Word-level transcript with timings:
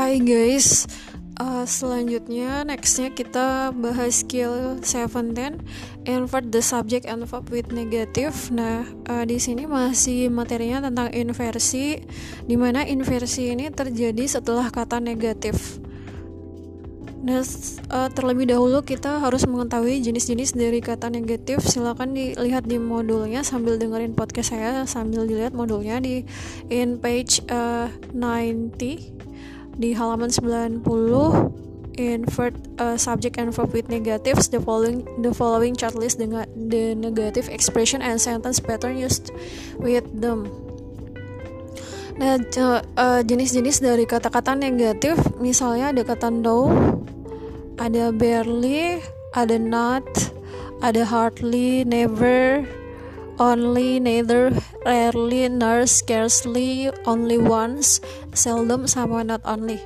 Hai 0.00 0.16
guys, 0.16 0.88
uh, 1.44 1.68
selanjutnya 1.68 2.64
nextnya 2.64 3.12
kita 3.12 3.68
bahas 3.68 4.24
skill 4.24 4.80
17 4.80 5.60
invert 6.08 6.46
the 6.48 6.64
subject 6.64 7.04
and 7.04 7.28
verb 7.28 7.44
with 7.52 7.68
negative. 7.68 8.32
Nah 8.48 8.88
uh, 9.12 9.28
di 9.28 9.36
sini 9.36 9.68
masih 9.68 10.32
materinya 10.32 10.88
tentang 10.88 11.12
inversi, 11.12 12.00
di 12.48 12.56
mana 12.56 12.88
inversi 12.88 13.52
ini 13.52 13.68
terjadi 13.68 14.24
setelah 14.24 14.72
kata 14.72 15.04
negatif. 15.04 15.76
Nah, 17.20 17.44
uh, 17.92 18.08
terlebih 18.08 18.48
dahulu 18.48 18.80
kita 18.80 19.20
harus 19.20 19.44
mengetahui 19.44 20.00
jenis-jenis 20.00 20.56
dari 20.56 20.80
kata 20.80 21.12
negatif. 21.12 21.60
Silakan 21.60 22.16
dilihat 22.16 22.64
di 22.64 22.80
modulnya 22.80 23.44
sambil 23.44 23.76
dengerin 23.76 24.16
podcast 24.16 24.56
saya 24.56 24.88
sambil 24.88 25.28
dilihat 25.28 25.52
modulnya 25.52 26.00
di 26.00 26.24
in 26.72 26.96
page 26.96 27.44
uh, 27.52 27.92
90 28.16 29.20
di 29.80 29.96
halaman 29.96 30.28
90 30.28 30.84
invert 31.96 32.54
uh, 32.78 32.96
subject 32.96 33.40
and 33.40 33.52
verb 33.52 33.72
with 33.72 33.88
negatives 33.88 34.48
the 34.52 34.60
following 34.60 35.04
the 35.24 35.32
following 35.32 35.74
chart 35.74 35.96
list 35.96 36.20
dengan 36.20 36.44
the 36.68 36.92
negative 36.94 37.48
expression 37.48 38.04
and 38.04 38.20
sentence 38.20 38.60
pattern 38.60 39.00
used 39.00 39.32
with 39.80 40.04
them. 40.12 40.48
Nah, 42.20 42.36
uh, 42.36 43.20
jenis-jenis 43.24 43.80
dari 43.80 44.04
kata-kata 44.04 44.52
negatif 44.52 45.16
misalnya 45.40 45.96
ada 45.96 46.02
kata 46.04 46.28
no, 46.28 46.68
ada 47.80 48.12
barely, 48.12 49.00
ada 49.32 49.56
not, 49.56 50.04
ada 50.84 51.00
hardly, 51.00 51.80
never, 51.88 52.60
only, 53.40 53.96
neither, 53.98 54.52
rarely, 54.84 55.48
nor, 55.48 55.88
scarcely, 55.88 56.92
only 57.08 57.40
once, 57.40 58.04
seldom, 58.36 58.84
sama 58.84 59.24
not 59.24 59.40
only. 59.48 59.80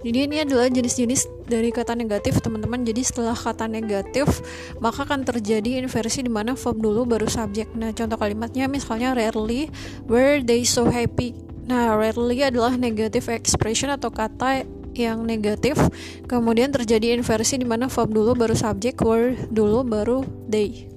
Jadi 0.00 0.18
ini 0.24 0.36
adalah 0.40 0.72
jenis-jenis 0.72 1.28
dari 1.44 1.68
kata 1.68 1.92
negatif 1.92 2.40
teman-teman. 2.40 2.88
Jadi 2.88 3.04
setelah 3.04 3.36
kata 3.36 3.68
negatif 3.68 4.40
maka 4.80 5.04
akan 5.04 5.28
terjadi 5.28 5.84
inversi 5.84 6.24
di 6.24 6.32
mana 6.32 6.56
verb 6.56 6.80
dulu 6.80 7.04
baru 7.04 7.28
subjek. 7.28 7.68
Nah 7.76 7.92
contoh 7.92 8.16
kalimatnya 8.16 8.64
misalnya 8.64 9.12
rarely 9.12 9.68
were 10.08 10.40
they 10.40 10.64
so 10.64 10.88
happy. 10.88 11.36
Nah 11.68 11.92
rarely 12.00 12.40
adalah 12.40 12.80
negative 12.80 13.28
expression 13.28 13.92
atau 13.92 14.08
kata 14.08 14.64
yang 14.96 15.20
negatif. 15.28 15.76
Kemudian 16.24 16.72
terjadi 16.72 17.12
inversi 17.20 17.60
di 17.60 17.68
mana 17.68 17.92
verb 17.92 18.08
dulu 18.08 18.32
baru 18.32 18.56
subjek, 18.56 19.04
were 19.04 19.36
dulu 19.52 19.84
baru 19.84 20.24
they. 20.48 20.89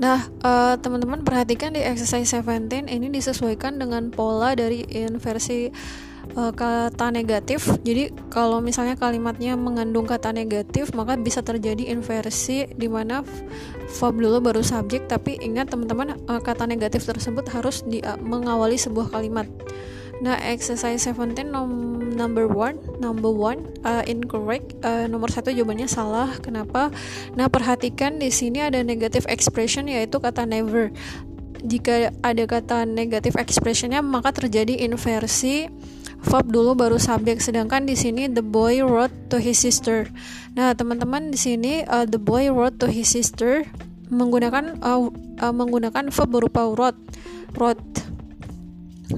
Nah, 0.00 0.32
uh, 0.40 0.80
teman-teman 0.80 1.20
perhatikan 1.20 1.76
di 1.76 1.84
exercise 1.84 2.32
17 2.32 2.88
ini 2.88 3.12
disesuaikan 3.12 3.76
dengan 3.76 4.08
pola 4.08 4.56
dari 4.56 4.80
inversi 4.88 5.68
uh, 6.40 6.52
kata 6.56 7.12
negatif. 7.12 7.68
Jadi, 7.84 8.08
kalau 8.32 8.64
misalnya 8.64 8.96
kalimatnya 8.96 9.60
mengandung 9.60 10.08
kata 10.08 10.32
negatif, 10.32 10.96
maka 10.96 11.20
bisa 11.20 11.44
terjadi 11.44 11.92
inversi 11.92 12.64
di 12.72 12.88
mana 12.88 13.20
verb 14.00 14.16
dulu 14.16 14.40
baru 14.40 14.64
subjek, 14.64 15.04
tapi 15.04 15.36
ingat 15.36 15.68
teman-teman 15.68 16.16
uh, 16.32 16.40
kata 16.40 16.64
negatif 16.64 17.04
tersebut 17.04 17.44
harus 17.52 17.84
di, 17.84 18.00
uh, 18.00 18.16
mengawali 18.16 18.80
sebuah 18.80 19.12
kalimat. 19.12 19.52
Nah, 20.20 20.36
exercise 20.36 21.00
17 21.00 21.48
nom 21.48 21.96
number 22.12 22.44
one, 22.44 22.76
number 23.00 23.32
one 23.32 23.64
uh, 23.88 24.04
incorrect. 24.04 24.76
Uh, 24.84 25.08
nomor 25.08 25.32
satu 25.32 25.48
jawabannya 25.48 25.88
salah. 25.88 26.36
Kenapa? 26.44 26.92
Nah, 27.32 27.48
perhatikan 27.48 28.20
di 28.20 28.28
sini 28.28 28.60
ada 28.60 28.84
negative 28.84 29.24
expression 29.32 29.88
yaitu 29.88 30.20
kata 30.20 30.44
never. 30.44 30.92
Jika 31.64 32.12
ada 32.20 32.44
kata 32.44 32.84
negative 32.84 33.36
expressionnya 33.40 34.04
maka 34.04 34.32
terjadi 34.32 34.80
inversi 34.84 35.68
verb 36.20 36.52
dulu 36.52 36.76
baru 36.76 37.00
subjek 37.00 37.40
sedangkan 37.40 37.88
di 37.88 37.96
sini 37.96 38.28
the 38.28 38.44
boy 38.44 38.84
wrote 38.84 39.12
to 39.32 39.40
his 39.40 39.56
sister. 39.56 40.12
Nah, 40.52 40.76
teman-teman 40.76 41.32
di 41.32 41.40
sini 41.40 41.80
uh, 41.88 42.04
the 42.04 42.20
boy 42.20 42.52
wrote 42.52 42.76
to 42.76 42.92
his 42.92 43.08
sister 43.08 43.64
menggunakan 44.12 44.84
uh, 44.84 45.08
uh, 45.40 45.54
menggunakan 45.56 46.12
verb 46.12 46.28
berupa 46.28 46.68
wrote. 46.68 47.00
Wrote 47.56 48.00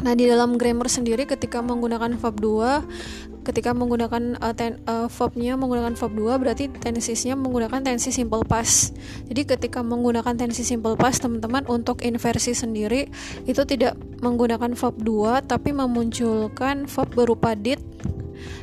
Nah, 0.01 0.17
di 0.17 0.25
dalam 0.25 0.57
grammar 0.57 0.89
sendiri 0.89 1.29
ketika 1.29 1.61
menggunakan 1.61 2.17
verb 2.17 2.37
2, 2.41 3.45
ketika 3.45 3.77
menggunakan 3.77 4.41
uh, 4.41 4.55
ten, 4.57 4.81
uh, 4.89 5.11
verbnya 5.13 5.59
menggunakan 5.61 5.93
verb 5.99 6.15
2 6.17 6.41
berarti 6.41 6.73
tensisnya 6.73 7.37
menggunakan 7.37 7.85
tensi 7.85 8.09
simple 8.09 8.41
past. 8.49 8.97
Jadi 9.29 9.45
ketika 9.45 9.85
menggunakan 9.85 10.33
tensi 10.39 10.65
simple 10.65 10.97
past, 10.97 11.21
teman-teman 11.21 11.69
untuk 11.69 12.01
inversi 12.01 12.57
sendiri 12.57 13.13
itu 13.45 13.63
tidak 13.69 13.99
menggunakan 14.25 14.73
verb 14.73 14.97
2 15.03 15.45
tapi 15.51 15.77
memunculkan 15.77 16.89
verb 16.89 17.11
berupa 17.13 17.53
did 17.53 17.83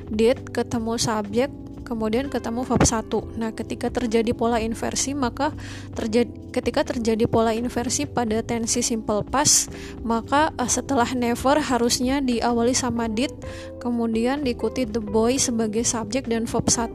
did 0.10 0.42
ketemu 0.50 0.98
subjek 0.98 1.52
kemudian 1.90 2.30
ketemu 2.30 2.62
verb 2.62 2.86
1. 2.86 3.42
Nah, 3.42 3.50
ketika 3.50 3.90
terjadi 3.90 4.30
pola 4.38 4.62
inversi, 4.62 5.18
maka 5.18 5.50
terjadi 5.98 6.30
ketika 6.54 6.86
terjadi 6.86 7.26
pola 7.26 7.50
inversi 7.50 8.06
pada 8.06 8.46
tensi 8.46 8.86
simple 8.86 9.26
past, 9.26 9.74
maka 10.06 10.54
uh, 10.62 10.70
setelah 10.70 11.10
never 11.18 11.58
harusnya 11.58 12.22
diawali 12.22 12.78
sama 12.78 13.10
did, 13.10 13.34
kemudian 13.82 14.46
diikuti 14.46 14.86
the 14.86 15.02
boy 15.02 15.42
sebagai 15.42 15.82
subjek 15.82 16.30
dan 16.30 16.46
verb 16.46 16.70
1. 16.70 16.94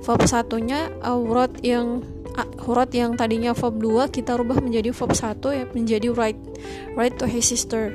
Verb 0.00 0.22
satunya 0.24 0.88
uh, 1.04 1.20
wrote 1.20 1.60
yang 1.60 2.00
uh, 2.40 2.48
wrote 2.64 2.96
yang 2.96 3.12
tadinya 3.20 3.52
verb 3.52 3.76
2 3.80 4.08
kita 4.08 4.40
rubah 4.40 4.64
menjadi 4.64 4.96
verb 4.96 5.12
1 5.12 5.44
ya 5.52 5.64
menjadi 5.76 6.08
write 6.16 6.40
write 6.96 7.20
to 7.20 7.28
his 7.28 7.44
sister. 7.44 7.92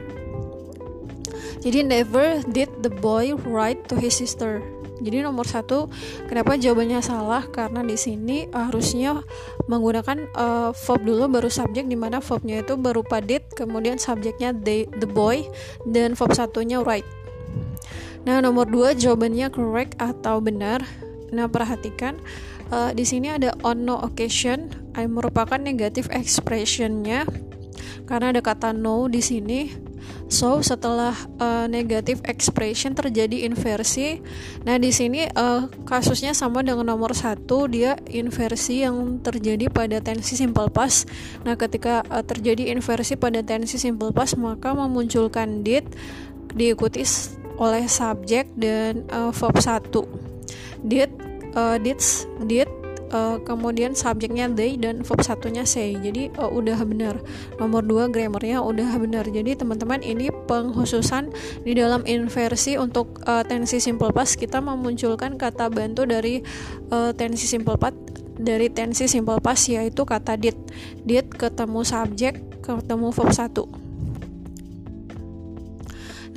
Jadi 1.57 1.81
never 1.81 2.45
did 2.53 2.69
the 2.85 2.93
boy 3.01 3.33
write 3.33 3.89
to 3.89 3.97
his 3.97 4.13
sister. 4.13 4.61
Jadi 4.97 5.21
nomor 5.21 5.45
satu, 5.45 5.87
kenapa 6.25 6.57
jawabannya 6.57 6.99
salah? 7.05 7.45
Karena 7.49 7.85
di 7.85 7.95
sini 7.97 8.49
harusnya 8.49 9.21
menggunakan 9.69 10.29
uh, 10.33 10.69
verb 10.73 11.01
dulu 11.05 11.29
baru 11.29 11.49
subjek 11.49 11.85
di 11.85 11.97
mana 11.97 12.17
verbnya 12.17 12.65
itu 12.65 12.73
berupa 12.75 13.21
did, 13.21 13.45
kemudian 13.53 14.01
subjeknya 14.01 14.57
they, 14.57 14.89
the 14.97 15.09
boy, 15.09 15.45
dan 15.85 16.17
verb 16.17 16.33
satunya 16.33 16.81
right. 16.81 17.05
Nah 18.27 18.43
nomor 18.43 18.67
dua 18.67 18.91
jawabannya 18.91 19.47
correct 19.53 19.95
atau 20.01 20.43
benar. 20.43 20.83
Nah 21.31 21.47
perhatikan 21.47 22.19
uh, 22.73 22.91
di 22.91 23.07
sini 23.07 23.31
ada 23.31 23.55
on 23.63 23.87
no 23.87 24.01
occasion, 24.03 24.67
yang 24.97 25.13
merupakan 25.13 25.61
negative 25.61 26.09
expressionnya 26.09 27.23
karena 28.09 28.33
ada 28.33 28.41
kata 28.41 28.73
no 28.73 29.05
di 29.11 29.21
sini 29.21 29.86
So 30.27 30.59
setelah 30.59 31.15
uh, 31.39 31.71
negative 31.71 32.19
expression 32.27 32.91
terjadi 32.91 33.47
inversi. 33.47 34.19
Nah 34.67 34.75
di 34.75 34.91
sini 34.91 35.23
uh, 35.23 35.71
kasusnya 35.87 36.35
sama 36.35 36.59
dengan 36.67 36.83
nomor 36.83 37.15
satu 37.15 37.71
dia 37.71 37.95
inversi 38.11 38.83
yang 38.83 39.23
terjadi 39.23 39.71
pada 39.71 40.03
tensi 40.03 40.35
simple 40.35 40.67
past. 40.67 41.07
Nah 41.47 41.55
ketika 41.55 42.03
uh, 42.11 42.23
terjadi 42.23 42.75
inversi 42.75 43.15
pada 43.15 43.39
tensi 43.39 43.79
simple 43.79 44.11
past 44.11 44.35
maka 44.35 44.75
memunculkan 44.75 45.63
did 45.63 45.87
diikuti 46.51 47.07
oleh 47.57 47.87
subjek 47.87 48.51
dan 48.59 49.07
uh, 49.09 49.31
verb 49.31 49.57
satu. 49.63 50.03
Did 50.83 51.09
uh, 51.55 51.79
did 51.79 52.03
did 52.45 52.69
uh, 53.11 53.37
kemudian 53.43 53.93
subjeknya 53.93 54.49
they 54.51 54.75
dan 54.75 55.03
verb 55.03 55.21
satunya 55.23 55.63
say. 55.63 55.95
Jadi 55.95 56.33
uh, 56.39 56.49
udah 56.49 56.79
benar 56.83 57.19
nomor 57.61 57.83
dua 57.83 58.07
grammarnya 58.11 58.59
udah 58.63 58.97
benar 58.99 59.25
jadi 59.27 59.55
teman-teman 59.59 60.03
ini 60.03 60.31
penghususan 60.47 61.31
di 61.63 61.75
dalam 61.75 62.03
inversi 62.07 62.79
untuk 62.79 63.21
uh, 63.27 63.43
tensi 63.43 63.79
simple 63.79 64.11
past 64.11 64.39
kita 64.39 64.59
memunculkan 64.63 65.35
kata 65.35 65.67
bantu 65.71 66.07
dari 66.07 66.43
uh, 66.91 67.11
tensi 67.13 67.47
simple 67.47 67.75
past 67.75 67.97
dari 68.37 68.69
tensi 68.69 69.09
simple 69.09 69.41
past 69.41 69.67
yaitu 69.69 70.05
kata 70.05 70.37
did. 70.37 70.57
Did 71.03 71.33
ketemu 71.33 71.81
subjek 71.81 72.39
ketemu 72.61 73.09
verb 73.15 73.31
satu. 73.33 73.65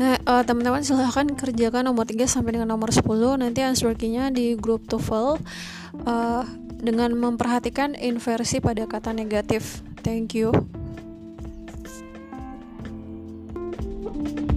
Nah, 0.00 0.17
uh, 0.25 0.41
teman-teman 0.41 0.81
silahkan 0.81 1.29
kerjakan 1.37 1.85
nomor 1.85 2.09
3 2.09 2.25
sampai 2.25 2.56
dengan 2.56 2.73
nomor 2.73 2.89
10 2.89 3.05
nanti 3.37 3.61
answer 3.61 3.93
key-nya 3.93 4.33
di 4.33 4.56
grup 4.56 4.89
TOEFL. 4.89 5.37
Uh, 6.09 6.49
dengan 6.81 7.15
memperhatikan 7.15 7.94
inversi 7.94 8.59
pada 8.59 8.88
kata 8.88 9.12
negatif. 9.12 9.85
Thank 10.00 10.32
you. 10.35 10.50
thank 14.11 14.41
you 14.41 14.50